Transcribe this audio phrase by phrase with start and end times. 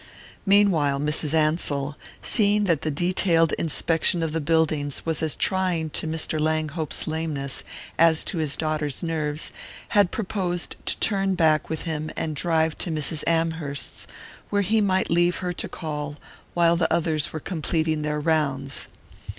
[0.47, 1.31] Meanwhile Mrs.
[1.35, 6.39] Ansell, seeing that the detailed inspection of the buildings was as trying to Mr.
[6.39, 7.63] Langhope's lameness
[7.99, 9.51] as to his daughter's nerves,
[9.89, 13.23] had proposed to turn back with him and drive to Mrs.
[13.27, 14.07] Amherst's,
[14.49, 16.17] where he might leave her to call
[16.55, 18.87] while the others were completing their rounds.